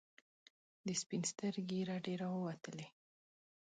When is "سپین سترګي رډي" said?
1.01-2.15